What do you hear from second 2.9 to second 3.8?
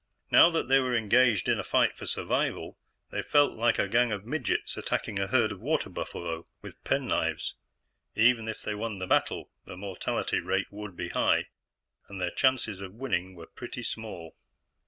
they felt like